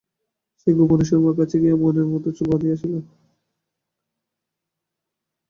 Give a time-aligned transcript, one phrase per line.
[0.59, 2.93] সে গোপনে সুরমার কাছে গিয়া মনের মতো চুল বাঁধিয়া আসিল।